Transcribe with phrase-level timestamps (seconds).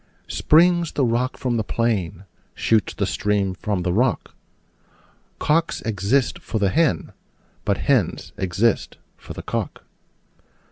[0.33, 2.23] Springs the rock from the plain,
[2.55, 4.33] shoots the stream from the rock:
[5.37, 7.11] Cocks exist for the hen:
[7.65, 9.83] but hens exist for the cock.